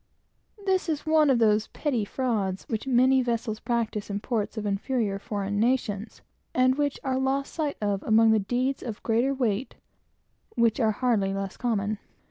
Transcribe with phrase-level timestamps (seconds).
[0.65, 5.19] This is one of those petty frauds which every vessel practises in ports of inferior
[5.19, 6.23] foreign nations,
[6.55, 9.75] and which are lost sight of, among the countless deeds of greater weight
[10.55, 11.99] which are hardly less common.